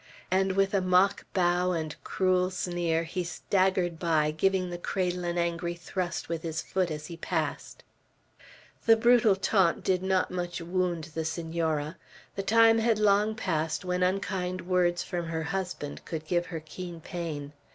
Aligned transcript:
and 0.31 0.53
with 0.53 0.73
a 0.73 0.81
mock 0.81 1.27
bow, 1.31 1.73
and 1.73 1.95
cruel 2.03 2.49
sneer, 2.49 3.03
he 3.03 3.23
staggered 3.23 3.99
by, 3.99 4.31
giving 4.31 4.71
the 4.71 4.77
cradle 4.79 5.23
an 5.23 5.37
angry 5.37 5.75
thrust 5.75 6.27
with 6.27 6.41
his 6.41 6.59
foot 6.59 6.89
as 6.89 7.05
he 7.05 7.15
passed. 7.17 7.83
The 8.87 8.97
brutal 8.97 9.35
taunt 9.35 9.83
did 9.83 10.01
not 10.01 10.31
much 10.31 10.59
wound 10.59 11.09
the 11.13 11.23
Senora. 11.23 11.97
The 12.35 12.41
time 12.41 12.79
had 12.79 12.97
long 12.97 13.33
since 13.37 13.41
passed 13.41 13.85
when 13.85 14.01
unkind 14.01 14.61
words 14.61 15.03
from 15.03 15.27
her 15.27 15.43
husband 15.43 16.03
could 16.03 16.25
give 16.25 16.47
her 16.47 16.61
keen 16.61 16.99
pain. 16.99 17.53